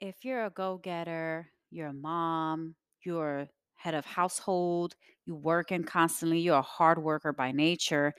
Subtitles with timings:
[0.00, 6.40] if you're a go getter, you're a mom, you're head of household, you working constantly,
[6.40, 8.14] you're a hard worker by nature,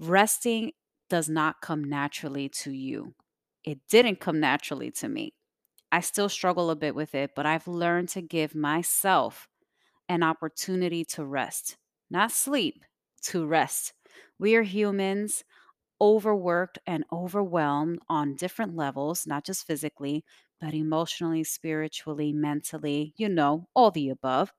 [0.00, 0.72] resting
[1.08, 3.14] does not come naturally to you.
[3.64, 5.34] It didn't come naturally to me.
[5.92, 9.48] I still struggle a bit with it, but I've learned to give myself
[10.08, 11.78] an opportunity to rest,
[12.10, 12.84] not sleep,
[13.22, 13.94] to rest.
[14.38, 15.44] We are humans
[16.00, 20.24] overworked and overwhelmed on different levels, not just physically,
[20.60, 24.52] but emotionally, spiritually, mentally, you know, all the above.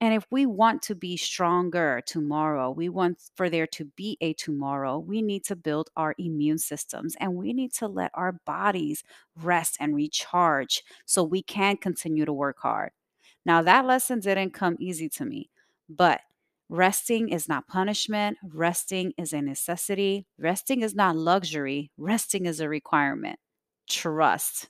[0.00, 4.34] And if we want to be stronger tomorrow, we want for there to be a
[4.34, 9.02] tomorrow, we need to build our immune systems and we need to let our bodies
[9.36, 12.92] rest and recharge so we can continue to work hard.
[13.46, 15.50] Now, that lesson didn't come easy to me,
[15.88, 16.20] but
[16.68, 18.36] resting is not punishment.
[18.42, 20.26] Resting is a necessity.
[20.38, 21.90] Resting is not luxury.
[21.96, 23.38] Resting is a requirement.
[23.88, 24.68] Trust.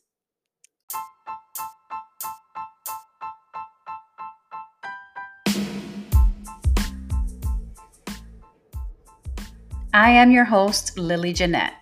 [9.97, 11.73] I am your host, Lily Jeanette.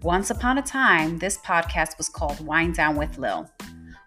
[0.00, 3.50] Once upon a time, this podcast was called Wind Down with Lil.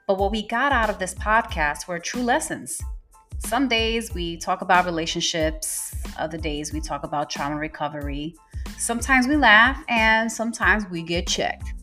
[0.08, 2.80] But what we got out of this podcast were true lessons.
[3.40, 8.34] Some days we talk about relationships, other days we talk about trauma recovery.
[8.78, 11.74] Sometimes we laugh, and sometimes we get checked.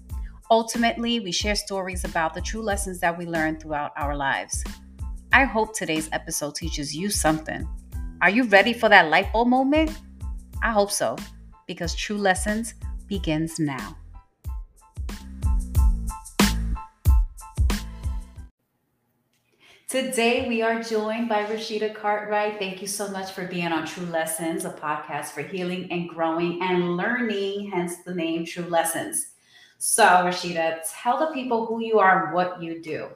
[0.51, 4.65] Ultimately, we share stories about the true lessons that we learn throughout our lives.
[5.31, 7.69] I hope today's episode teaches you something.
[8.23, 9.91] Are you ready for that light bulb moment?
[10.63, 11.17] I hope so
[11.67, 12.75] because True Lessons
[13.07, 13.97] begins now.
[19.89, 22.59] Today, we are joined by Rashidah Cartwright.
[22.59, 26.61] Thank you so much for being on True Lessons, a podcast for healing and growing
[26.61, 29.29] and learning, hence the name True Lessons.
[29.79, 33.11] So, Rashidah, tell the people who you are and what you do.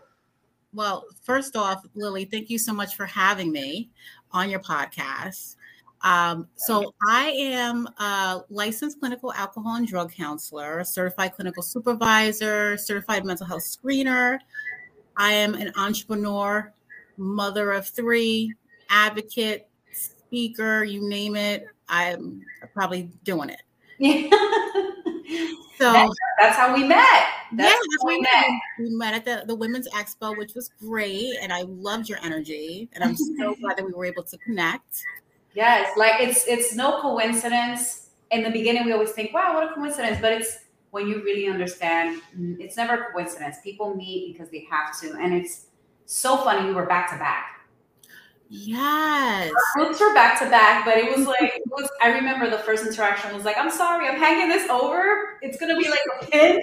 [0.72, 3.90] Well, first off, Lily, thank you so much for having me
[4.30, 5.56] on your podcast.
[6.02, 13.24] Um, so I am a licensed clinical alcohol and drug counselor, certified clinical supervisor, certified
[13.24, 14.38] mental health screener.
[15.16, 16.72] I am an entrepreneur,
[17.16, 18.54] mother of three,
[18.88, 21.66] advocate, speaker, you name it.
[21.88, 23.60] I'm probably doing it.
[25.80, 26.98] So that's, that's, how we met.
[27.52, 28.60] That's yeah, that's how we met.
[28.78, 31.36] We met at the, the Women's Expo, which was great.
[31.40, 32.90] And I loved your energy.
[32.92, 35.02] And I'm so glad that we were able to connect.
[35.54, 38.10] Yes, like it's it's no coincidence.
[38.30, 40.58] In the beginning, we always think, "Wow, what a coincidence!" But it's
[40.90, 43.56] when you really understand, mm, it's never a coincidence.
[43.62, 45.66] People meet because they have to, and it's
[46.06, 46.66] so funny.
[46.66, 47.56] We were back to back.
[48.52, 51.88] Yes, our books were back to back, but it was like it was.
[52.02, 55.38] I remember the first interaction was like, "I'm sorry, I'm hanging this over.
[55.40, 56.60] It's gonna be like a pin,"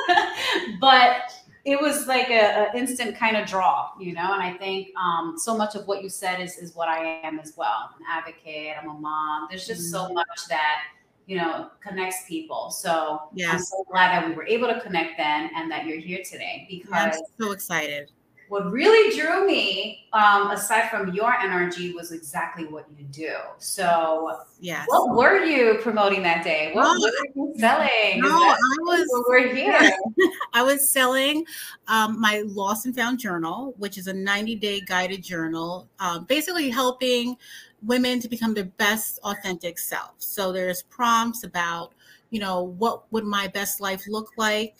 [0.80, 1.32] but
[1.64, 4.32] it was like a, a, instant kind of draw, you know.
[4.32, 7.38] And I think um, so much of what you said is is what I am
[7.38, 7.90] as well.
[7.98, 8.76] An advocate.
[8.80, 9.46] I'm a mom.
[9.50, 10.08] There's just mm-hmm.
[10.08, 10.82] so much that
[11.26, 12.70] you know connects people.
[12.70, 13.52] So yeah.
[13.52, 16.66] I'm so glad that we were able to connect then, and that you're here today
[16.68, 18.10] because I'm so excited
[18.50, 23.32] what really drew me, um, aside from your energy, was exactly what you do.
[23.58, 26.72] So, yeah, what were you promoting that day?
[26.72, 28.20] What, what were you selling?
[28.20, 29.24] No, I was.
[29.28, 29.92] We're here.
[30.52, 31.44] I was selling
[31.86, 36.70] um, my Lost and Found journal, which is a 90 day guided journal, um, basically
[36.70, 37.36] helping
[37.84, 40.14] women to become their best authentic self.
[40.18, 41.92] So there's prompts about,
[42.30, 44.74] you know, what would my best life look like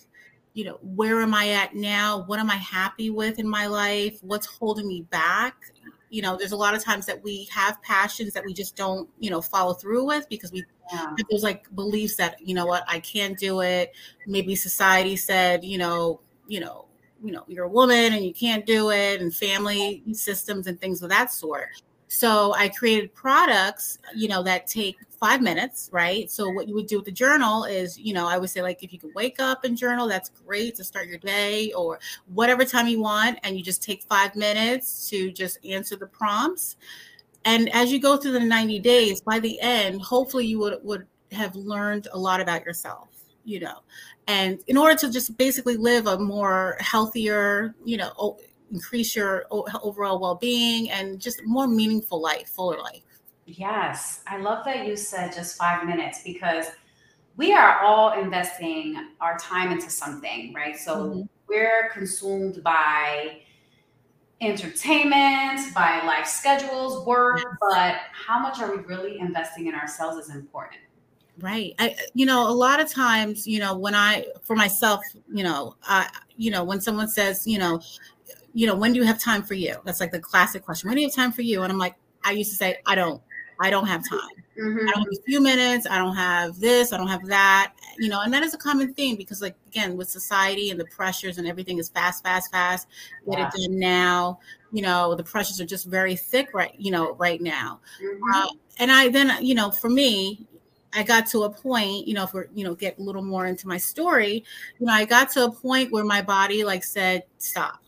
[0.55, 2.25] you know, where am I at now?
[2.27, 4.19] What am I happy with in my life?
[4.23, 5.73] What's holding me back?
[6.09, 9.09] You know, there's a lot of times that we have passions that we just don't,
[9.21, 11.15] you know, follow through with because we yeah.
[11.31, 13.93] those like beliefs that, you know what, I can't do it.
[14.27, 16.87] Maybe society said, you know, you know,
[17.23, 21.03] you know, you're a woman and you can't do it, and family systems and things
[21.03, 21.83] of that sort.
[22.13, 26.29] So I created products, you know, that take five minutes, right?
[26.29, 28.83] So what you would do with the journal is, you know, I would say like
[28.83, 32.65] if you can wake up and journal, that's great to start your day or whatever
[32.65, 36.77] time you want, and you just take five minutes to just answer the prompts.
[37.45, 41.07] And as you go through the 90 days, by the end, hopefully you would would
[41.31, 43.07] have learned a lot about yourself
[43.45, 43.79] you know
[44.27, 48.37] and in order to just basically live a more healthier you know
[48.71, 53.03] increase your overall well-being and just more meaningful life fuller life
[53.47, 56.67] yes i love that you said just five minutes because
[57.37, 61.23] we are all investing our time into something right so mm-hmm.
[61.49, 63.41] we're consumed by
[64.41, 67.47] entertainment by life schedules work yes.
[67.61, 70.81] but how much are we really investing in ourselves is important
[71.41, 71.75] Right.
[71.79, 75.01] I, you know, a lot of times, you know, when I, for myself,
[75.33, 77.81] you know, I, you know, when someone says, you know,
[78.55, 79.77] you know, when do you have time for you?
[79.85, 80.89] That's like the classic question.
[80.89, 81.63] When do you have time for you?
[81.63, 83.23] And I'm like, I used to say, I don't,
[83.61, 84.21] I don't have time.
[84.59, 84.89] Mm-hmm.
[84.89, 85.87] I don't have a few minutes.
[85.89, 86.93] I don't have this.
[86.93, 87.73] I don't have that.
[87.99, 90.87] You know, and that is a common theme because, like, again, with society and the
[90.87, 92.89] pressures and everything is fast, fast, fast.
[93.29, 93.49] Get yeah.
[93.55, 94.41] it done now.
[94.73, 97.81] You know, the pressures are just very thick right, you know, right now.
[98.03, 98.35] Mm-hmm.
[98.35, 98.49] Uh,
[98.79, 100.47] and I then, you know, for me,
[100.93, 103.47] I got to a point, you know, if we're, you know, get a little more
[103.47, 104.45] into my story,
[104.79, 107.83] you know, I got to a point where my body like said, stop.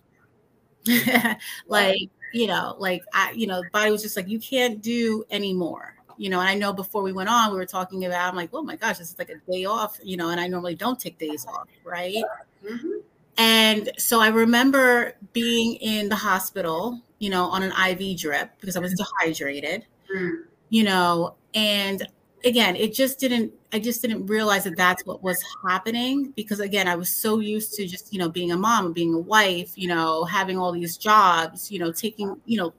[1.66, 5.96] like, you know, like I, you know, body was just like, you can't do anymore.
[6.18, 8.50] You know, and I know before we went on, we were talking about, I'm like,
[8.52, 10.98] oh my gosh, this is like a day off, you know, and I normally don't
[11.00, 12.22] take days off, right?
[12.64, 12.98] Mm-hmm.
[13.38, 18.76] And so I remember being in the hospital, you know, on an IV drip because
[18.76, 20.42] I was dehydrated, mm.
[20.68, 22.06] you know, and
[22.44, 26.88] again, it just didn't, I just didn't realize that that's what was happening because again,
[26.88, 29.88] I was so used to just, you know, being a mom, being a wife, you
[29.88, 32.72] know, having all these jobs, you know, taking, you know,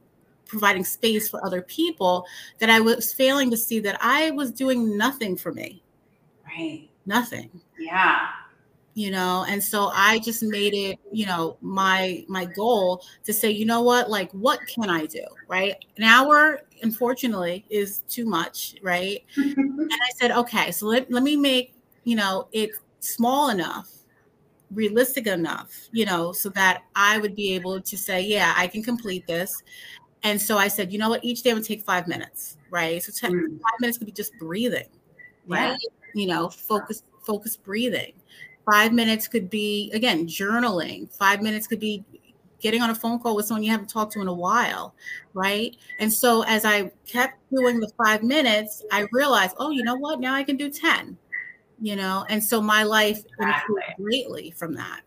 [0.46, 2.26] providing space for other people
[2.60, 5.82] that I was failing to see that I was doing nothing for me.
[6.46, 6.90] Right.
[7.06, 7.50] Nothing.
[7.80, 8.30] Yeah
[8.96, 13.50] you know and so i just made it you know my my goal to say
[13.50, 18.76] you know what like what can i do right an hour unfortunately is too much
[18.82, 19.24] right?
[19.38, 23.90] And i said okay so let, let me make you know it small enough
[24.72, 28.84] realistic enough you know so that i would be able to say yeah i can
[28.84, 29.64] complete this.
[30.24, 31.24] And so i said you know what?
[31.24, 33.02] Each day would take five minutes right?
[33.04, 33.60] So ten, mm.
[33.60, 34.88] five minutes could be just breathing
[35.48, 35.78] right?
[35.82, 35.90] Yeah.
[36.16, 38.14] you know focus focus breathing.
[38.70, 41.12] Five minutes could be, again, journaling.
[41.14, 42.04] Five minutes could be
[42.64, 44.96] getting on a phone call with someone you haven't talked to in a while,
[45.34, 45.76] right?
[46.00, 50.22] And so as I kept doing the five minutes, I realized, oh, you know what?
[50.22, 51.18] Now I can do 10,
[51.82, 52.26] you know?
[52.30, 53.76] And so my life exactly.
[53.76, 55.02] improved greatly from that.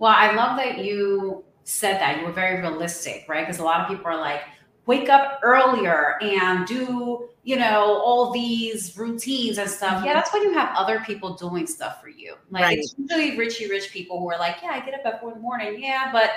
[0.00, 2.18] Well, I love that you said that.
[2.18, 3.46] You were very realistic, right?
[3.46, 4.42] Because a lot of people are like,
[4.88, 10.06] wake up earlier and do you know all these routines and stuff mm-hmm.
[10.06, 12.78] yeah that's when you have other people doing stuff for you like right.
[12.78, 15.36] it's usually richy rich people who are like yeah i get up at four in
[15.36, 16.30] the morning yeah but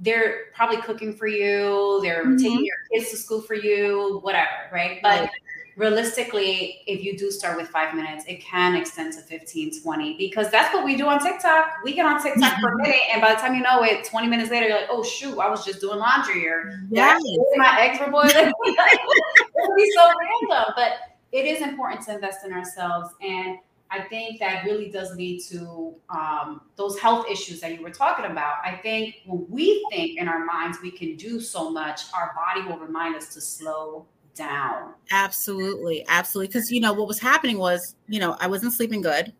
[0.00, 2.36] they're probably cooking for you they're mm-hmm.
[2.36, 5.30] taking your kids to school for you whatever right but right
[5.76, 10.50] realistically, if you do start with five minutes, it can extend to 15, 20, because
[10.50, 11.78] that's what we do on TikTok.
[11.84, 14.26] We get on TikTok for a minute, and by the time you know it, 20
[14.28, 17.20] minutes later, you're like, oh, shoot, I was just doing laundry or yes.
[17.56, 18.30] my eggs were boiling.
[18.64, 20.08] it would be so
[20.50, 20.92] random, but
[21.32, 23.10] it is important to invest in ourselves.
[23.22, 23.58] And
[23.90, 28.24] I think that really does lead to um, those health issues that you were talking
[28.24, 28.56] about.
[28.64, 32.66] I think when we think in our minds we can do so much, our body
[32.66, 34.94] will remind us to slow down.
[35.10, 36.04] Absolutely.
[36.08, 36.48] Absolutely.
[36.48, 39.32] Because, you know, what was happening was, you know, I wasn't sleeping good.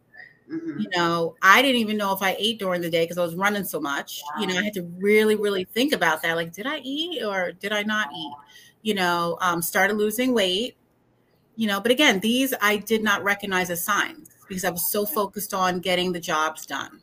[0.53, 0.81] Mm-hmm.
[0.81, 3.35] You know, I didn't even know if I ate during the day because I was
[3.35, 4.21] running so much.
[4.35, 4.43] Wow.
[4.43, 6.37] You know, I had to really, really think about that.
[6.37, 8.33] Like, did I eat or did I not eat?
[8.83, 10.77] You know, um, started losing weight.
[11.57, 15.07] You know, but again, these I did not recognize as signs because I was so
[15.07, 17.01] focused on getting the jobs done.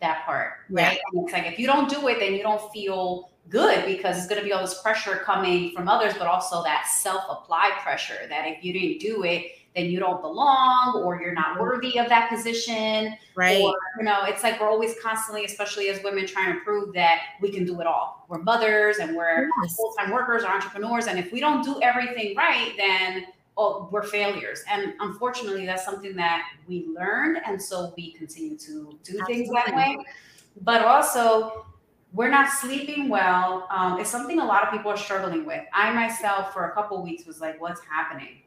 [0.00, 0.98] That part, right?
[1.12, 1.22] Yeah.
[1.22, 4.40] It's like if you don't do it, then you don't feel good because it's going
[4.40, 8.46] to be all this pressure coming from others, but also that self applied pressure that
[8.46, 11.62] if you didn't do it, then you don't belong or you're not mm-hmm.
[11.62, 13.16] worthy of that position.
[13.34, 13.62] Right.
[13.62, 17.20] Or, you know, it's like we're always constantly, especially as women, trying to prove that
[17.40, 18.26] we can do it all.
[18.28, 19.76] We're mothers and we're yes.
[19.76, 21.06] full time workers or entrepreneurs.
[21.06, 23.26] And if we don't do everything right, then
[23.56, 24.62] oh, we're failures.
[24.70, 27.38] And unfortunately, that's something that we learned.
[27.46, 29.34] And so we continue to do Absolutely.
[29.34, 29.98] things that way.
[30.62, 31.66] But also,
[32.12, 33.66] we're not sleeping well.
[33.70, 35.62] Um, it's something a lot of people are struggling with.
[35.72, 38.42] I myself, for a couple weeks, was like, "What's happening?"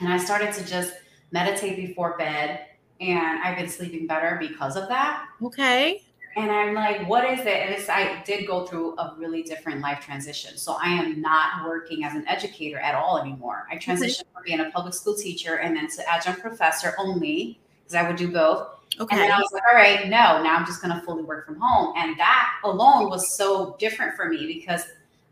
[0.00, 0.94] And I started to just
[1.30, 2.60] meditate before bed,
[3.00, 5.26] and I've been sleeping better because of that.
[5.42, 6.02] Okay.
[6.36, 9.80] And I'm like, "What is it?" And it's I did go through a really different
[9.80, 10.56] life transition.
[10.56, 13.66] So I am not working as an educator at all anymore.
[13.70, 17.94] I transitioned from being a public school teacher and then to adjunct professor only because
[17.94, 18.68] I would do both
[19.00, 19.16] Okay.
[19.16, 21.46] And then I was like, all right, no, now I'm just going to fully work
[21.46, 21.94] from home.
[21.96, 24.84] And that alone was so different for me because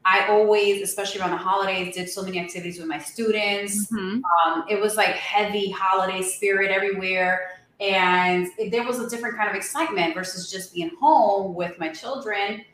[0.05, 3.87] I always, especially around the holidays, did so many activities with my students.
[3.93, 4.21] Mm-hmm.
[4.25, 7.51] Um, it was like heavy holiday spirit everywhere.
[7.81, 11.89] And it, there was a different kind of excitement versus just being home with my
[11.89, 12.65] children.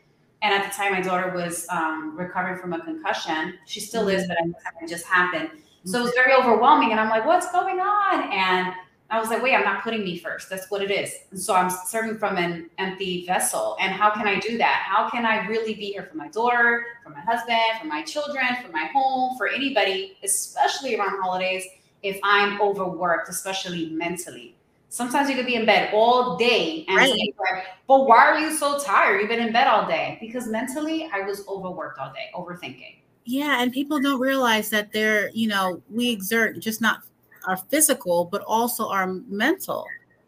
[0.41, 3.55] And at the time, my daughter was um, recovering from a concussion.
[3.65, 4.21] She still mm-hmm.
[4.21, 4.37] is, but
[4.81, 5.49] it just happened.
[5.85, 6.91] So it was very overwhelming.
[6.91, 8.31] And I'm like, what's going on?
[8.31, 8.73] And
[9.11, 10.49] I was like, wait, I'm not putting me first.
[10.49, 11.13] That's what it is.
[11.31, 13.75] And so I'm serving from an empty vessel.
[13.79, 14.83] And how can I do that?
[14.87, 18.45] How can I really be here for my daughter, for my husband, for my children,
[18.63, 21.65] for my home, for anybody, especially around holidays,
[22.03, 24.55] if I'm overworked, especially mentally.
[24.89, 27.11] Sometimes you could be in bed all day and right.
[27.11, 27.33] say,
[27.87, 29.19] but why are you so tired?
[29.19, 30.17] You've been in bed all day.
[30.21, 32.95] Because mentally, I was overworked all day, overthinking.
[33.25, 37.03] Yeah, and people don't realize that they're, you know, we exert just not
[37.47, 39.85] our physical, but also our mental,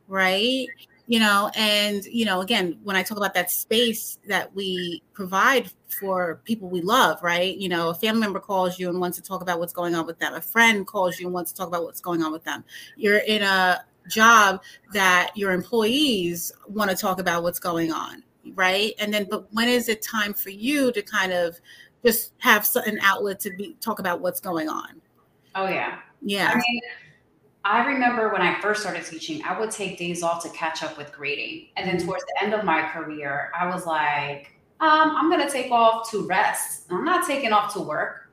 [0.08, 0.68] right?
[1.08, 5.70] You know, and, you know, again, when I talk about that space that we provide
[6.00, 7.58] for people we love, right?
[7.58, 10.06] You know, a family member calls you and wants to talk about what's going on
[10.06, 10.34] with them.
[10.34, 12.64] A friend calls you and wants to talk about what's going on with them.
[12.96, 14.62] You're in a job
[14.94, 18.24] that your employees want to talk about what's going on,
[18.56, 18.94] right?
[19.00, 21.60] And then, but when is it time for you to kind of
[22.06, 25.02] just have an outlet to be talk about what's going on?
[25.56, 26.52] Oh yeah, yeah.
[26.54, 26.82] I mean,
[27.64, 30.98] I remember when I first started teaching, I would take days off to catch up
[30.98, 32.08] with grading, and then mm-hmm.
[32.08, 36.10] towards the end of my career, I was like, um, I'm going to take off
[36.12, 36.88] to rest.
[36.90, 38.32] I'm not taking off to work.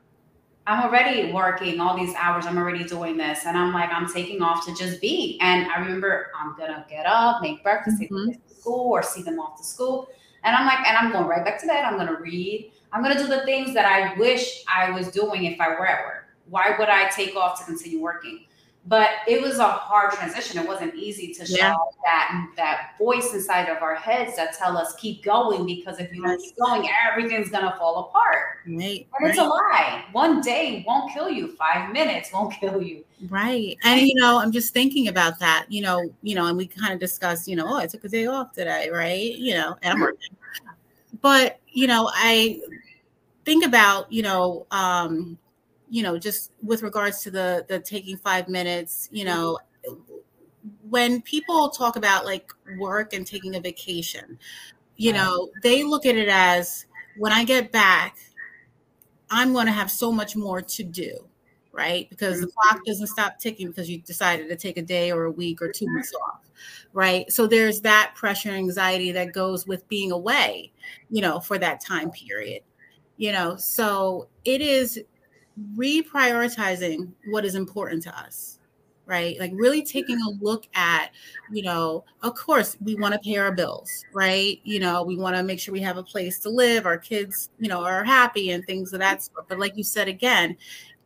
[0.65, 2.45] I'm already working all these hours.
[2.45, 3.45] I'm already doing this.
[3.45, 5.37] And I'm like, I'm taking off to just be.
[5.41, 8.25] And I remember I'm going to get up, make breakfast, mm-hmm.
[8.25, 10.09] take them to school or see them off to school.
[10.43, 11.85] And I'm like, and I'm going right back to bed.
[11.85, 12.71] I'm going to read.
[12.91, 15.87] I'm going to do the things that I wish I was doing if I were
[15.87, 16.18] at work.
[16.49, 18.45] Why would I take off to continue working?
[18.89, 20.59] but it was a hard transition.
[20.59, 21.73] It wasn't easy to yeah.
[21.73, 26.13] show that that voice inside of our heads that tell us keep going because if
[26.13, 28.59] you don't keep going, everything's gonna fall apart.
[28.65, 29.07] Right.
[29.19, 29.29] And right.
[29.29, 30.05] it's a lie.
[30.11, 31.55] One day won't kill you.
[31.55, 33.03] Five minutes won't kill you.
[33.29, 33.77] Right.
[33.83, 35.65] And you know, I'm just thinking about that.
[35.69, 37.47] You know, you know, and we kind of discussed.
[37.47, 39.35] You know, oh, I took a day off today, right?
[39.35, 40.35] You know, and I'm working.
[41.21, 42.59] But you know, I
[43.45, 45.37] think about you know um
[45.89, 49.57] you know, just with regards to the the taking five minutes, you know,
[50.89, 54.37] when people talk about like work and taking a vacation,
[54.97, 56.85] you know, they look at it as
[57.17, 58.17] when I get back,
[59.31, 61.27] I'm going to have so much more to do,
[61.71, 62.09] right?
[62.09, 62.83] Because the clock mm-hmm.
[62.85, 65.85] doesn't stop ticking because you decided to take a day or a week or two
[65.95, 66.41] weeks off,
[66.93, 67.31] right?
[67.31, 70.71] So there's that pressure and anxiety that goes with being away,
[71.09, 72.63] you know, for that time period,
[73.17, 73.55] you know.
[73.55, 74.99] So it is
[75.75, 78.55] reprioritizing what is important to us
[79.05, 79.39] right?
[79.39, 81.09] Like really taking a look at
[81.51, 84.59] you know of course we want to pay our bills right?
[84.63, 87.49] You know we want to make sure we have a place to live our kids
[87.59, 89.47] you know are happy and things of that sort.
[89.47, 90.55] But like you said again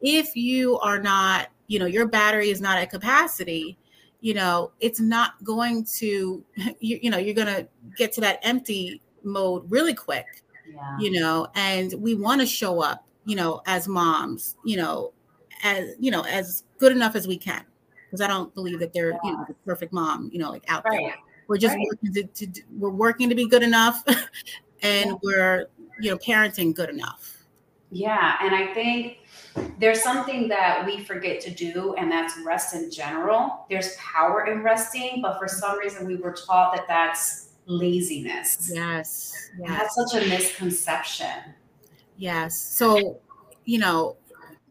[0.01, 3.77] if you are not you know your battery is not at capacity
[4.19, 6.43] you know it's not going to
[6.79, 10.43] you, you know you're going to get to that empty mode really quick
[10.73, 10.97] yeah.
[10.99, 11.47] you know?
[11.55, 15.13] And we want to show up you know, as moms, you know,
[15.63, 17.63] as you know, as good enough as we can.
[18.05, 20.85] Because I don't believe that they're, you know, the perfect mom, you know, like out
[20.85, 20.99] right.
[20.99, 21.15] there.
[21.47, 21.87] We're just right.
[21.89, 24.03] working to, to, we're working to be good enough
[24.83, 25.15] and yeah.
[25.23, 25.67] we're,
[25.99, 27.43] you know, parenting good enough.
[27.91, 28.37] Yeah.
[28.41, 29.17] And I think
[29.79, 33.65] there's something that we forget to do, and that's rest in general.
[33.69, 38.71] There's power in resting, but for some reason we were taught that that's laziness.
[38.73, 39.49] Yes.
[39.59, 39.69] yes.
[39.69, 41.55] That's such a misconception.
[42.17, 42.59] Yes.
[42.59, 43.19] So,
[43.65, 44.17] you know,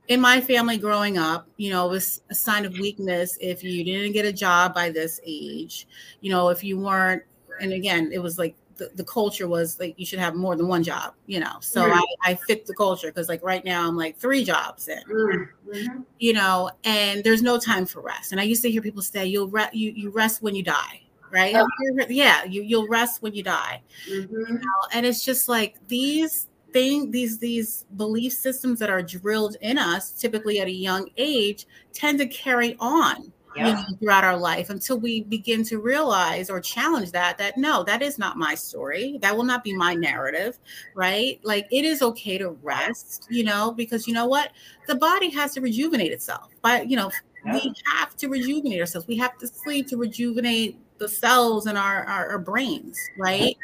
[0.09, 3.85] in my family growing up, you know, it was a sign of weakness if you
[3.85, 5.87] didn't get a job by this age,
[6.21, 7.23] you know, if you weren't,
[7.61, 10.67] and again, it was like the, the culture was like you should have more than
[10.67, 11.57] one job, you know.
[11.61, 11.99] So mm-hmm.
[12.23, 16.01] I, I fit the culture because like right now I'm like three jobs in, mm-hmm.
[16.19, 18.33] you know, and there's no time for rest.
[18.33, 21.03] And I used to hear people say you'll re- you you rest when you die,
[21.31, 21.55] right?
[21.55, 21.67] Oh.
[22.09, 24.33] Yeah, you you'll rest when you die, mm-hmm.
[24.33, 24.89] you know?
[24.93, 30.13] and it's just like these thing these these belief systems that are drilled in us
[30.13, 33.69] typically at a young age tend to carry on yeah.
[33.69, 37.83] you know, throughout our life until we begin to realize or challenge that that no
[37.85, 39.19] that is not my story.
[39.21, 40.59] That will not be my narrative
[40.95, 41.41] right?
[41.43, 44.53] Like it is okay to rest you know because you know what?
[44.87, 46.49] The body has to rejuvenate itself.
[46.63, 47.11] But you know
[47.45, 47.55] yeah.
[47.55, 49.07] we have to rejuvenate ourselves.
[49.07, 53.57] We have to sleep to rejuvenate the cells in our, our, our brains right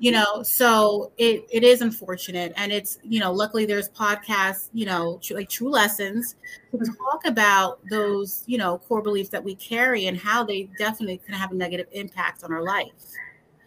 [0.00, 2.52] you know so it it is unfortunate.
[2.56, 6.36] And it's you know luckily there's podcasts you know like true lessons
[6.72, 11.18] to talk about those you know core beliefs that we carry and how they definitely
[11.18, 12.92] can have a negative impact on our life.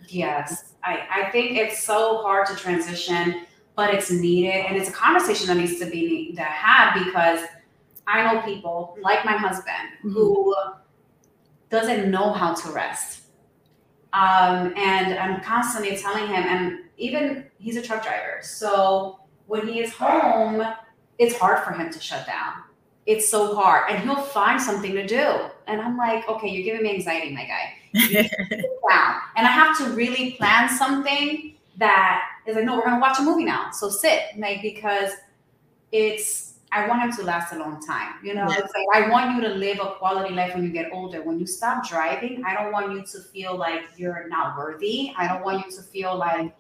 [0.07, 0.73] Yes.
[0.83, 3.45] I i think it's so hard to transition
[3.75, 4.65] but it's needed.
[4.65, 7.39] And it's a conversation that needs to be to have because
[8.07, 10.11] i know people like my husband mm-hmm.
[10.11, 10.55] who
[11.69, 13.20] doesn't know how to rest
[14.13, 18.39] um, and I'm constantly telling him, and even he's a truck driver.
[18.41, 20.63] So when he is home,
[21.17, 22.63] it's hard for him to shut down.
[23.05, 23.89] It's so hard.
[23.89, 25.37] And he'll find something to do.
[25.67, 27.73] And I'm like, okay, you're giving me anxiety, my guy.
[28.89, 29.21] down.
[29.35, 33.23] And I have to really plan something that is like, no, we're gonna watch a
[33.23, 33.71] movie now.
[33.71, 35.11] So sit, like because
[35.91, 38.13] it's I want him to last a long time.
[38.23, 38.61] You know, yes.
[38.61, 41.21] it's like I want you to live a quality life when you get older.
[41.21, 45.11] When you stop driving, I don't want you to feel like you're not worthy.
[45.17, 46.55] I don't want you to feel like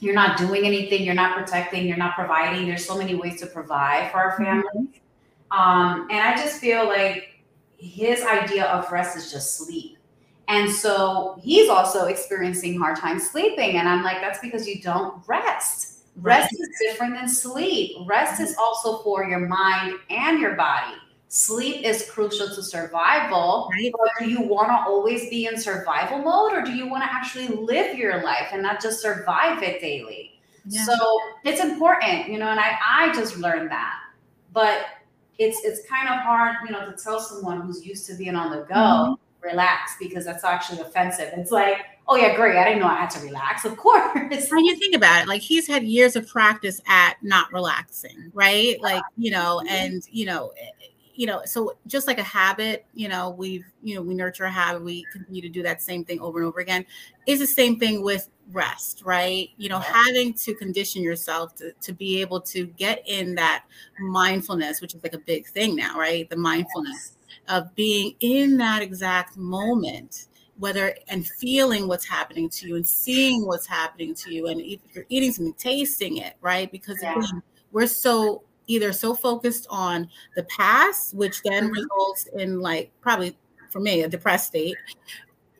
[0.00, 2.66] you're not doing anything, you're not protecting, you're not providing.
[2.66, 4.44] There's so many ways to provide for our mm-hmm.
[4.44, 5.00] families.
[5.50, 7.40] Um, and I just feel like
[7.78, 9.96] his idea of rest is just sleep.
[10.48, 13.76] And so he's also experiencing hard time sleeping.
[13.76, 15.95] And I'm like, that's because you don't rest.
[16.16, 17.96] Rest is different than sleep.
[18.06, 20.94] Rest is also for your mind and your body.
[21.28, 23.68] Sleep is crucial to survival.
[23.72, 23.92] Right.
[23.92, 27.12] But do you want to always be in survival mode or do you want to
[27.12, 30.40] actually live your life and not just survive it daily?
[30.68, 30.84] Yeah.
[30.84, 33.94] So it's important, you know, and I, I just learned that.
[34.52, 34.86] But
[35.38, 38.50] it's it's kind of hard, you know, to tell someone who's used to being on
[38.50, 39.12] the go, mm-hmm.
[39.46, 41.32] Relax, because that's actually offensive.
[41.36, 42.56] It's like, oh yeah, great.
[42.56, 43.64] I didn't know I had to relax.
[43.64, 44.12] Of course.
[44.14, 48.80] When you think about it, like he's had years of practice at not relaxing, right?
[48.80, 49.68] Like, you know, mm-hmm.
[49.68, 50.52] and you know,
[51.14, 54.50] you know, so just like a habit, you know, we've, you know, we nurture a
[54.50, 56.84] habit, we continue to do that same thing over and over again,
[57.26, 59.48] is the same thing with rest, right?
[59.56, 63.64] You know, having to condition yourself to, to be able to get in that
[63.98, 66.28] mindfulness, which is like a big thing now, right?
[66.28, 67.15] The mindfulness
[67.48, 70.26] of being in that exact moment
[70.58, 74.46] whether and feeling what's happening to you and seeing what's happening to you.
[74.48, 76.70] And if you're eating something tasting it right?
[76.70, 77.18] Because yeah.
[77.18, 77.42] again,
[77.72, 81.74] we're so either so focused on the past which then mm-hmm.
[81.74, 83.36] results in like probably
[83.70, 84.76] for me a depressed state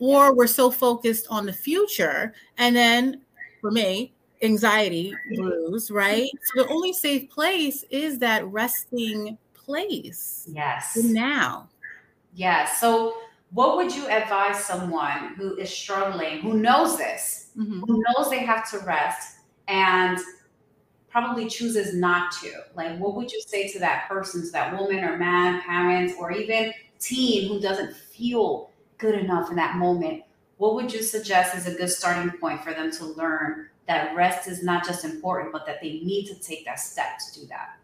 [0.00, 3.20] or we're so focused on the future and then
[3.60, 6.28] for me anxiety brews right?
[6.54, 11.68] So the only safe place is that resting place yes now
[12.34, 13.14] yes so
[13.52, 17.80] what would you advise someone who is struggling, who knows this, mm-hmm.
[17.80, 20.18] who knows they have to rest and
[21.08, 22.52] probably chooses not to?
[22.74, 26.32] Like, what would you say to that person, to that woman or man, parent, or
[26.32, 30.24] even teen who doesn't feel good enough in that moment?
[30.58, 34.48] What would you suggest is a good starting point for them to learn that rest
[34.48, 37.78] is not just important, but that they need to take that step to do that?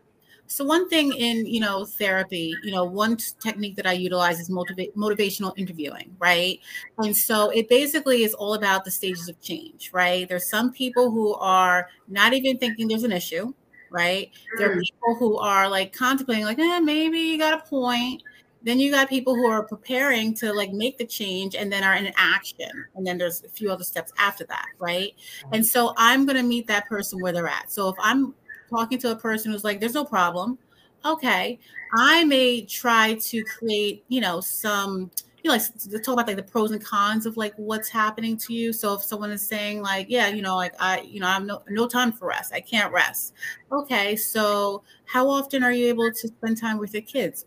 [0.53, 4.51] So one thing in you know therapy, you know, one technique that I utilize is
[4.51, 6.61] motiva- motivational interviewing, right?
[6.99, 10.29] And so it basically is all about the stages of change, right?
[10.29, 13.55] There's some people who are not even thinking there's an issue,
[13.91, 14.31] right?
[14.59, 14.83] There are mm.
[14.83, 18.23] people who are like contemplating, like, eh, maybe you got a point.
[18.65, 21.95] Then you got people who are preparing to like make the change and then are
[21.95, 22.71] in action.
[22.95, 25.15] And then there's a few other steps after that, right?
[25.53, 27.73] And so I'm going to meet that person where they're at.
[27.73, 28.35] So if I'm
[28.73, 30.59] talking to a person who's like, there's no problem.
[31.05, 31.59] Okay.
[31.95, 35.11] I may try to create, you know, some,
[35.43, 38.55] you know, like talk about like the pros and cons of like what's happening to
[38.55, 38.73] you.
[38.73, 41.45] So if someone is saying like, yeah, you know, like I, you know, I have
[41.45, 42.53] no no time for rest.
[42.55, 43.35] I can't rest.
[43.71, 47.47] Okay, so how often are you able to spend time with your kids?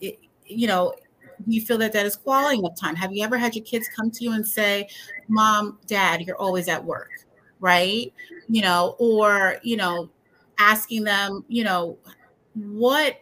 [0.00, 0.94] It, you know,
[1.48, 2.94] do you feel that that is quality of time?
[2.96, 4.88] Have you ever had your kids come to you and say,
[5.28, 7.10] "Mom, Dad, you're always at work,"
[7.60, 8.12] right?
[8.48, 10.10] You know, or you know,
[10.60, 11.98] asking them, you know,
[12.54, 13.20] what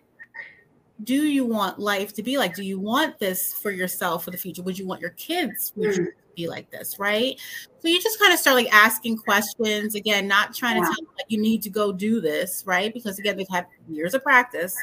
[1.05, 2.55] do you want life to be like?
[2.55, 4.63] Do you want this for yourself for the future?
[4.63, 5.95] Would you want your kids mm.
[5.95, 6.99] to be like this?
[6.99, 7.41] Right.
[7.81, 10.83] So you just kind of start like asking questions again, not trying yeah.
[10.83, 12.93] to tell them like you need to go do this, right?
[12.93, 14.77] Because again, they've had years of practice,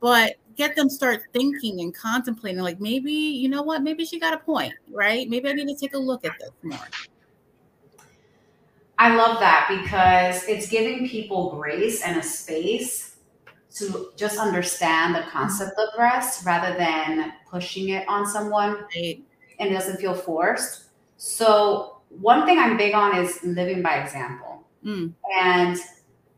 [0.00, 4.34] but get them start thinking and contemplating like maybe, you know what, maybe she got
[4.34, 5.28] a point, right?
[5.28, 6.78] Maybe I need to take a look at this more.
[8.98, 13.16] I love that because it's giving people grace and a space
[13.76, 19.22] to just understand the concept of rest rather than pushing it on someone right.
[19.58, 20.84] and it doesn't feel forced.
[21.18, 24.64] So, one thing I'm big on is living by example.
[24.84, 25.12] Mm.
[25.38, 25.78] And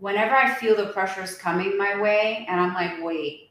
[0.01, 3.51] whenever I feel the pressures coming my way, and I'm like, wait,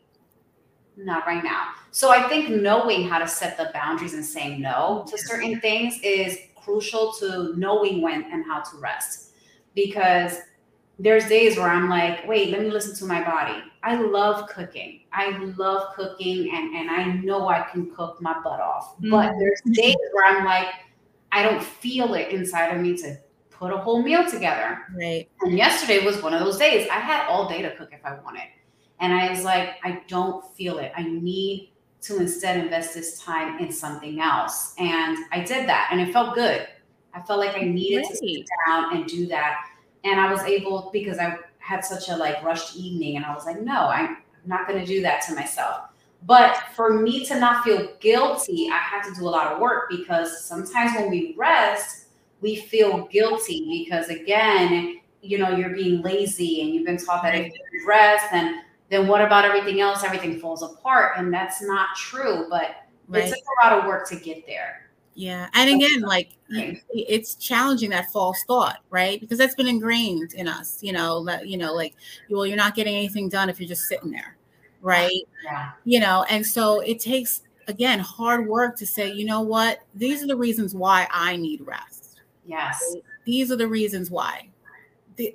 [0.98, 1.68] not right now.
[1.92, 5.98] So, I think knowing how to set the boundaries and saying no to certain things
[6.04, 9.32] is crucial to knowing when and how to rest
[9.74, 10.40] because
[11.00, 13.64] there's days where I'm like, wait, let me listen to my body.
[13.84, 15.02] I love cooking.
[15.14, 18.96] I love cooking and, and I know I can cook my butt off.
[18.96, 19.12] Mm-hmm.
[19.12, 20.68] But there's days where I'm like,
[21.32, 23.18] I don't feel it inside of me to
[23.50, 24.80] put a whole meal together.
[24.96, 25.30] Right.
[25.42, 26.90] And yesterday was one of those days.
[26.90, 28.48] I had all day to cook if I wanted.
[29.00, 30.92] And I was like, I don't feel it.
[30.98, 31.72] I need
[32.08, 34.74] to instead invest this time in something else.
[34.78, 36.68] And I did that and it felt good.
[37.14, 38.10] I felt like I needed Great.
[38.10, 39.66] to sit down and do that.
[40.04, 43.46] And I was able because I had such a like rushed evening and I was
[43.46, 45.82] like, no, I'm not going to do that to myself.
[46.26, 49.90] But for me to not feel guilty, I had to do a lot of work
[49.90, 52.08] because sometimes when we rest,
[52.42, 57.36] we feel guilty because again, you know, you're being lazy and you've been taught that
[57.36, 60.04] if you rest, then then what about everything else?
[60.04, 61.18] Everything falls apart.
[61.18, 63.26] And that's not true, but right.
[63.26, 64.90] it's a lot of work to get there.
[65.14, 65.50] Yeah.
[65.54, 69.20] And again, like it's challenging that false thought, right?
[69.20, 71.96] Because that's been ingrained in us, you know, that, you know, like,
[72.30, 74.38] well, you're not getting anything done if you're just sitting there,
[74.82, 75.28] right?
[75.44, 75.72] Yeah.
[75.86, 80.24] You know, and so it takes, again, hard work to say, you know what, these
[80.24, 82.22] are the reasons why I need rest.
[82.46, 82.96] Yes.
[83.26, 84.50] These are the reasons why.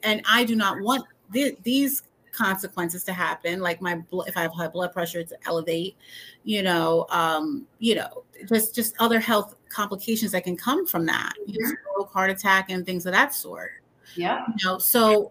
[0.04, 4.68] And I do not want these consequences to happen like my if i have high
[4.68, 5.96] blood pressure to elevate
[6.44, 11.34] you know um you know just just other health complications that can come from that
[11.40, 11.52] mm-hmm.
[11.52, 13.72] you know, stroke, heart attack and things of that sort
[14.16, 15.30] yeah you know so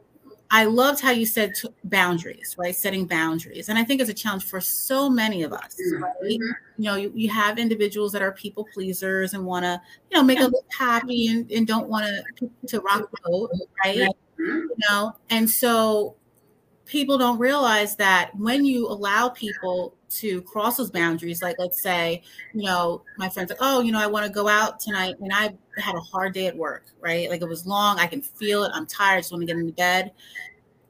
[0.51, 4.13] i loved how you said t- boundaries right setting boundaries and i think it's a
[4.13, 6.03] challenge for so many of us mm-hmm.
[6.03, 6.13] right?
[6.23, 10.23] you know you, you have individuals that are people pleasers and want to you know
[10.23, 10.45] make yeah.
[10.45, 12.05] us happy and, and don't want
[12.37, 13.49] to to rock the boat
[13.83, 14.43] right mm-hmm.
[14.43, 16.15] you know and so
[16.91, 22.21] people don't realize that when you allow people to cross those boundaries, like let's say,
[22.53, 25.31] you know, my friend's like, oh, you know, I want to go out tonight and
[25.33, 27.29] I had a hard day at work, right?
[27.29, 29.55] Like it was long, I can feel it, I'm tired, I just want to get
[29.55, 30.11] into bed,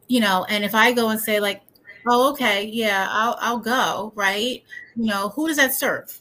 [0.08, 1.62] you know, and if I go and say, like,
[2.08, 4.64] oh, okay, yeah, I'll, I'll go, right?
[4.96, 6.20] You know, who does that serve?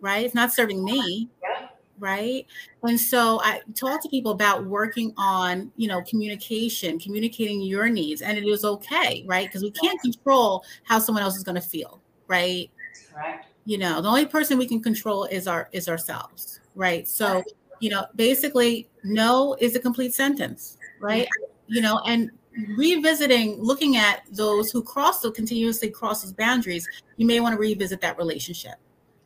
[0.00, 0.24] Right?
[0.24, 1.28] It's not serving me.
[1.42, 1.57] Yeah
[1.98, 2.46] right?
[2.82, 8.22] And so i talk to people about working on you know communication communicating your needs
[8.22, 9.48] and it is okay right?
[9.48, 12.70] Because we can't control how someone else is going to feel right?
[13.16, 17.06] Right you know the only person we can control is our is ourselves right?
[17.06, 17.44] So
[17.80, 21.28] you know basically no is a complete sentence right?
[21.66, 22.30] You know and
[22.76, 28.00] revisiting looking at those who cross so continuously crosses boundaries you may want to revisit
[28.00, 28.76] that relationship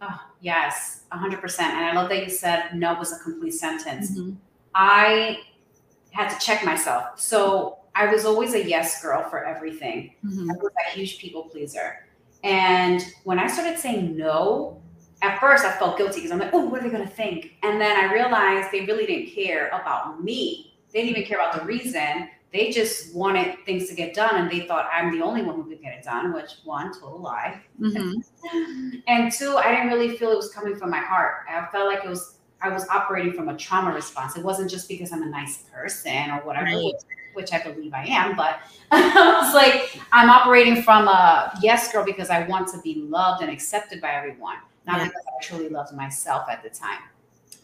[0.03, 1.61] oh yes 100%.
[1.61, 4.13] And I love that you said no was a complete sentence.
[4.13, 4.33] Mm-hmm.
[4.75, 5.41] I
[6.11, 7.19] had to check myself.
[7.21, 10.15] So I was always a yes girl for everything.
[10.25, 10.51] Mm-hmm.
[10.51, 12.07] I was a huge people pleaser.
[12.43, 14.83] And when I started saying no,
[15.23, 17.55] at first I felt guilty because I'm like, oh, what are they going to think?
[17.63, 20.75] And then I realized they really didn't care about me.
[20.93, 22.29] They didn't even care about the reason.
[22.53, 25.65] They just wanted things to get done, and they thought I'm the only one who
[25.65, 26.35] could get it done.
[26.35, 27.63] Which one, total lie.
[27.81, 28.91] Mm-hmm.
[29.07, 31.47] and two, I didn't really feel it was coming from my heart.
[31.49, 34.37] I felt like it was I was operating from a trauma response.
[34.37, 36.77] It wasn't just because I'm a nice person or whatever, right.
[36.77, 37.03] which,
[37.35, 38.61] which, I believe I am, but
[38.93, 43.43] I was like, I'm operating from a yes girl because I want to be loved
[43.43, 45.07] and accepted by everyone, not yeah.
[45.07, 47.01] because I truly loved myself at the time.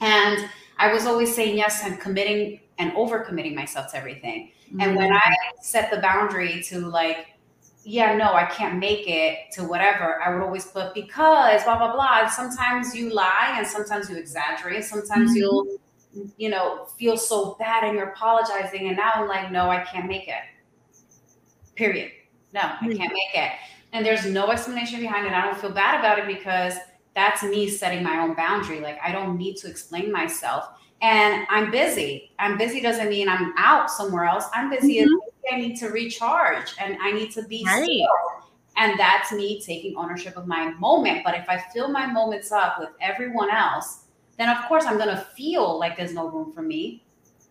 [0.01, 0.49] And
[0.79, 4.51] I was always saying yes and committing and overcommitting myself to everything.
[4.69, 4.81] Mm-hmm.
[4.81, 7.29] And when I set the boundary to like,
[7.85, 11.95] yeah, no, I can't make it to whatever, I would always put because blah, blah,
[11.95, 12.21] blah.
[12.23, 14.85] And sometimes you lie and sometimes you exaggerate.
[14.85, 15.39] Sometimes mm-hmm.
[15.39, 15.79] you'll,
[16.37, 18.89] you know, feel so bad and you're apologizing.
[18.89, 20.43] And now I'm like, no, I can't make it.
[21.77, 22.11] Period.
[22.53, 23.53] No, I can't make it.
[23.93, 25.33] And there's no explanation behind it.
[25.33, 26.75] I don't feel bad about it because
[27.15, 28.81] that's me setting my own boundary.
[28.81, 30.69] Like I don't need to explain myself
[31.01, 32.33] and I'm busy.
[32.39, 34.47] I'm busy doesn't mean I'm out somewhere else.
[34.53, 35.01] I'm busy.
[35.01, 35.55] Mm-hmm.
[35.55, 37.85] I need to recharge and I need to be right.
[37.85, 38.09] still.
[38.77, 41.23] And that's me taking ownership of my moment.
[41.25, 44.05] But if I fill my moments up with everyone else,
[44.39, 47.03] then of course I'm going to feel like there's no room for me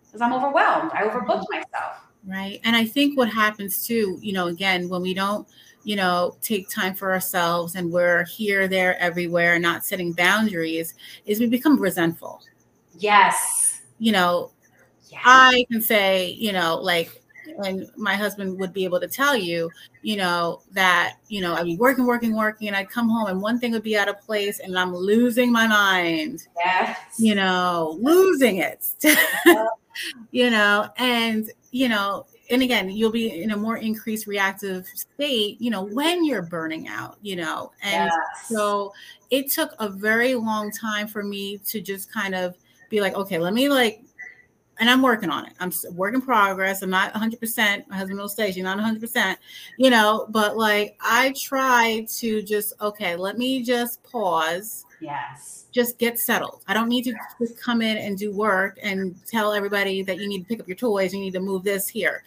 [0.06, 0.92] because I'm overwhelmed.
[0.94, 2.04] I overbooked myself.
[2.26, 2.60] Right.
[2.64, 5.48] And I think what happens too, you know, again, when we don't,
[5.84, 10.94] you know, take time for ourselves and we're here, there, everywhere, not setting boundaries,
[11.26, 12.42] is we become resentful
[12.98, 13.82] Yes.
[14.00, 14.52] You know,
[15.10, 15.22] yes.
[15.26, 17.22] I can say, you know, like,
[17.64, 21.66] and my husband would be able to tell you, you know, that, you know, I'd
[21.66, 24.20] be working, working, working, and I'd come home and one thing would be out of
[24.22, 26.48] place and I'm losing my mind.
[26.58, 26.98] Yes.
[27.18, 28.86] You know, losing it.
[30.32, 35.60] you know, and, you know, and again, you'll be in a more increased reactive state,
[35.60, 37.72] you know, when you're burning out, you know.
[37.82, 38.48] And yes.
[38.48, 38.94] so
[39.32, 42.56] it took a very long time for me to just kind of
[42.90, 44.02] be like, okay, let me like,
[44.80, 45.54] and I'm working on it.
[45.60, 46.82] I'm work in progress.
[46.82, 47.88] I'm not 100%.
[47.88, 49.36] My husband will say, you're not 100%,
[49.78, 54.86] you know, but like I try to just, okay, let me just pause.
[55.00, 55.66] Yes.
[55.72, 56.62] Just get settled.
[56.68, 60.28] I don't need to just come in and do work and tell everybody that you
[60.28, 62.24] need to pick up your toys, you need to move this here.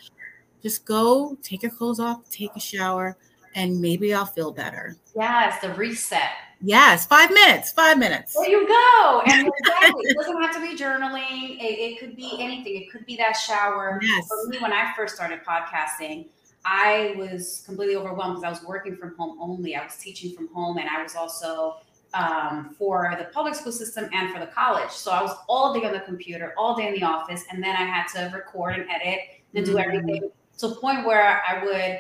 [0.62, 3.16] Just go take your clothes off, take a shower,
[3.54, 4.96] and maybe I'll feel better.
[5.16, 6.30] Yes, the reset.
[6.62, 7.72] Yes, five minutes.
[7.72, 8.34] Five minutes.
[8.34, 9.22] There you go.
[9.26, 11.58] And exactly, it doesn't have to be journaling.
[11.58, 12.82] It, it, could be anything.
[12.82, 13.98] It could be that shower.
[14.02, 14.28] Yes.
[14.28, 16.26] For me, when I first started podcasting,
[16.64, 19.74] I was completely overwhelmed because I was working from home only.
[19.74, 21.76] I was teaching from home, and I was also
[22.12, 24.90] um, for the public school system and for the college.
[24.90, 27.74] So I was all day on the computer, all day in the office, and then
[27.74, 29.20] I had to record and edit
[29.54, 29.74] and mm-hmm.
[29.74, 31.98] do everything to a point where I would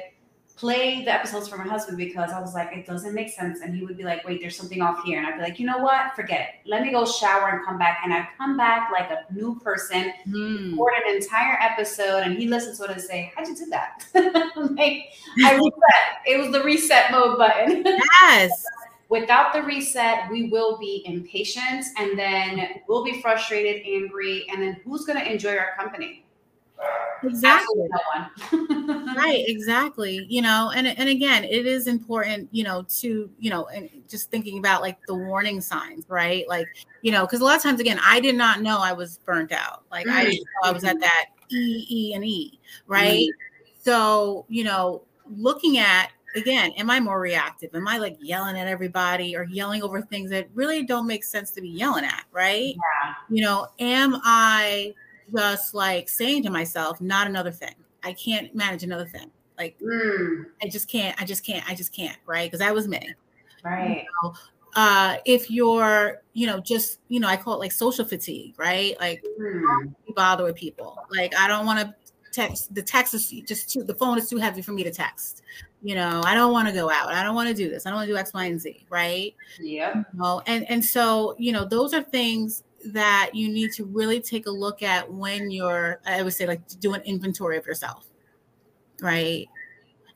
[0.60, 3.60] play the episodes for my husband because I was like, it doesn't make sense.
[3.62, 5.16] And he would be like, wait, there's something off here.
[5.18, 6.14] And I'd be like, you know what?
[6.14, 6.68] Forget it.
[6.68, 8.00] Let me go shower and come back.
[8.04, 10.72] And I'd come back like a new person, mm.
[10.72, 14.04] record an entire episode, and he listens to it and say, How'd you do that?
[14.76, 15.08] like,
[15.44, 16.26] I reset.
[16.26, 17.84] It was the reset mode button.
[18.22, 18.64] Yes.
[19.08, 24.80] Without the reset, we will be impatient and then we'll be frustrated, angry, and then
[24.84, 26.24] who's going to enjoy our company?
[27.22, 27.88] Exactly.
[29.16, 33.66] right exactly you know and and again it is important you know to you know
[33.66, 36.48] and just thinking about like the warning signs right?
[36.48, 36.66] Like
[37.02, 39.52] you know because a lot of times again i did not know i was burnt
[39.52, 39.84] out.
[39.90, 40.16] Like mm-hmm.
[40.16, 43.28] i didn't know i was at that e e and e right?
[43.28, 43.80] Mm-hmm.
[43.82, 45.02] so you know
[45.36, 47.74] looking at again am i more reactive?
[47.74, 51.50] Am i like yelling at everybody or yelling over things that really don't make sense
[51.52, 52.74] to be yelling at right?
[52.74, 53.14] Yeah.
[53.28, 54.94] you know am i
[55.34, 57.74] just like saying to myself, not another thing.
[58.02, 59.30] I can't manage another thing.
[59.58, 60.44] Like mm.
[60.62, 62.50] I just can't, I just can't, I just can't, right?
[62.50, 63.14] Because that was me.
[63.62, 64.04] Right.
[64.04, 64.34] You know,
[64.74, 68.98] uh, if you're, you know, just, you know, I call it like social fatigue, right?
[68.98, 69.94] Like mm.
[70.14, 70.98] bother with people.
[71.10, 71.94] Like I don't want to
[72.32, 75.42] text the text is just too the phone is too heavy for me to text.
[75.82, 77.08] You know, I don't want to go out.
[77.08, 77.86] I don't want to do this.
[77.86, 79.34] I don't want to do X, Y, and Z, right?
[79.58, 79.96] Yeah.
[79.96, 84.20] You know, and and so, you know, those are things that you need to really
[84.20, 88.06] take a look at when you're, I would say, like do an inventory of yourself,
[89.00, 89.46] right?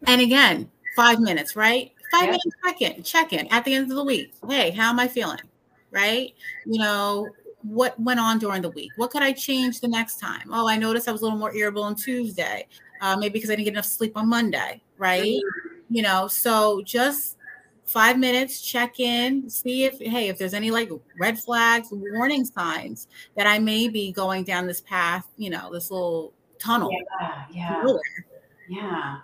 [0.07, 1.93] And again, five minutes, right?
[2.11, 4.35] Five minutes check in, check in at the end of the week.
[4.49, 5.41] Hey, how am I feeling?
[5.91, 6.35] Right?
[6.67, 7.29] You know,
[7.63, 8.93] what went on during the week?
[8.97, 10.49] What could I change the next time?
[10.53, 12.67] Oh, I noticed I was a little more irritable on Tuesday,
[13.01, 15.23] uh, maybe because I didn't get enough sleep on Monday, right?
[15.23, 15.95] Mm-hmm.
[15.95, 17.37] You know, so just
[17.87, 23.09] five minutes, check in, see if, hey, if there's any like red flags, warning signs
[23.37, 26.91] that I may be going down this path, you know, this little tunnel.
[27.21, 27.45] Yeah.
[27.53, 27.85] Yeah.
[28.69, 29.19] Yeah.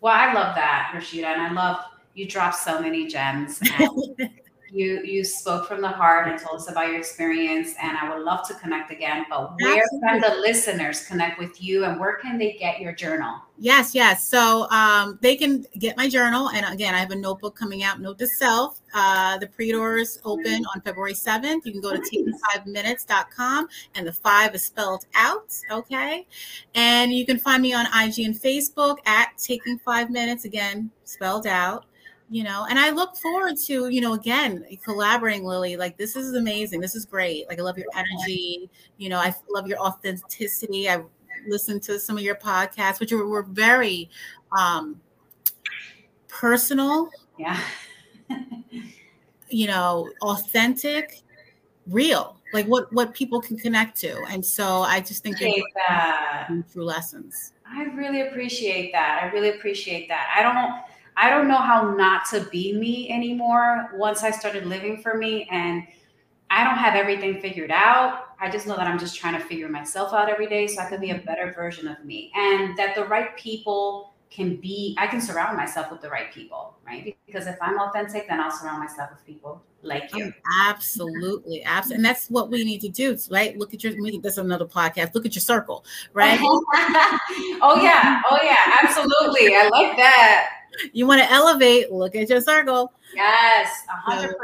[0.00, 1.24] Well, I love that, Rashidah.
[1.24, 3.60] And I love you drop so many gems.
[3.78, 3.90] And
[4.70, 8.24] you you spoke from the heart and told us about your experience and i would
[8.24, 10.08] love to connect again but where Absolutely.
[10.08, 13.40] can the listeners connect with you and where can they get your journal?
[13.58, 14.28] Yes yes.
[14.28, 18.00] So um, they can get my journal and again i have a notebook coming out
[18.00, 18.80] note to self.
[18.94, 24.54] Uh, the pre-orders open on february 7th you can go to taking5minutes.com and the five
[24.54, 26.26] is spelled out okay?
[26.74, 31.46] And you can find me on ig and facebook at taking five minutes again spelled
[31.46, 31.86] out
[32.28, 36.34] you know and i look forward to you know again collaborating lily like this is
[36.34, 40.90] amazing this is great like i love your energy you know i love your authenticity
[40.90, 41.00] i
[41.46, 44.10] listened to some of your podcasts which were, were very
[44.58, 45.00] um
[46.36, 47.10] personal.
[47.38, 47.60] Yeah.
[49.48, 51.22] You know authentic
[51.86, 56.48] real like what what people can connect to and so i just think that.
[56.72, 57.52] True Lessons.
[57.64, 60.82] I really appreciate that i really appreciate that i don't
[61.16, 65.48] I don't know how not to be me anymore once I started living for me.
[65.50, 65.86] And
[66.50, 68.26] I don't have everything figured out.
[68.38, 70.88] I just know that I'm just trying to figure myself out every day so I
[70.88, 75.06] can be a better version of me and that the right people can be, I
[75.06, 77.16] can surround myself with the right people, right?
[77.26, 80.32] Because if I'm authentic, then I'll surround myself with people like you.
[80.66, 81.64] Absolutely.
[81.64, 81.96] Absolutely.
[81.96, 83.56] And that's what we need to do, right?
[83.56, 85.14] Look at your, that's another podcast.
[85.14, 86.38] Look at your circle, right?
[86.42, 88.20] oh, yeah.
[88.30, 88.78] Oh, yeah.
[88.82, 89.54] Absolutely.
[89.54, 90.55] I like that
[90.92, 92.92] you want to elevate, look at your circle.
[93.14, 93.70] Yes,
[94.08, 94.34] 100%.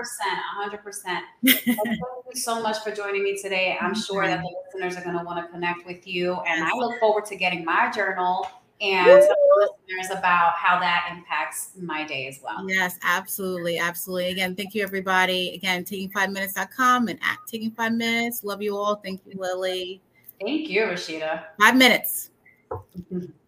[0.60, 1.20] 100%.
[1.44, 3.76] Thank you so much for joining me today.
[3.80, 6.34] I'm sure that the listeners are going to want to connect with you.
[6.46, 8.46] And I look forward to getting my journal
[8.80, 12.68] and listeners about how that impacts my day as well.
[12.68, 13.78] Yes, absolutely.
[13.78, 14.30] Absolutely.
[14.30, 15.54] Again, thank you, everybody.
[15.54, 18.42] Again, taking5minutes.com and at taking five minutes.
[18.42, 18.96] Love you all.
[18.96, 20.00] Thank you, Lily.
[20.40, 21.44] Thank you, Rashidah.
[21.60, 22.30] Five minutes.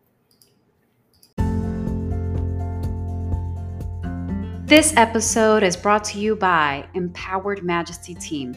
[4.75, 8.57] This episode is brought to you by Empowered Majesty Team,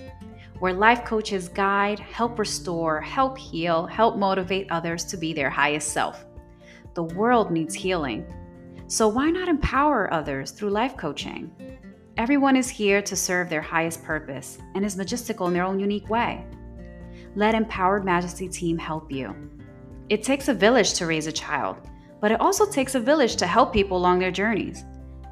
[0.57, 5.89] where life coaches guide, help restore, help heal, help motivate others to be their highest
[5.89, 6.25] self.
[6.95, 8.25] The world needs healing.
[8.87, 11.51] So why not empower others through life coaching?
[12.17, 16.09] Everyone is here to serve their highest purpose and is majestical in their own unique
[16.09, 16.43] way.
[17.35, 19.35] Let Empowered Majesty Team help you.
[20.09, 21.77] It takes a village to raise a child,
[22.19, 24.83] but it also takes a village to help people along their journeys.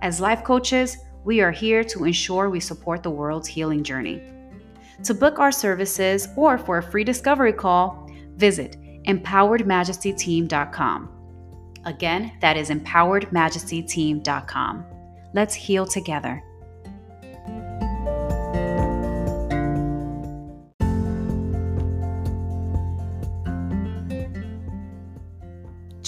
[0.05, 4.21] As life coaches, we are here to ensure we support the world's healing journey.
[5.03, 11.09] To book our services or for a free discovery call, visit empoweredmajestyteam.com.
[11.85, 14.85] Again, that is empoweredmajestyteam.com.
[15.33, 16.43] Let's heal together.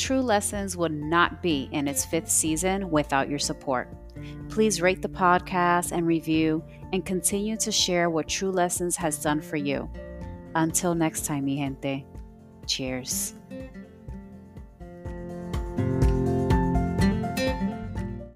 [0.08, 3.94] True Lessons would not be in its fifth season without your support.
[4.48, 9.42] Please rate the podcast and review, and continue to share what True Lessons has done
[9.42, 9.90] for you.
[10.56, 12.06] Until next time, mi gente.
[12.66, 13.34] Cheers.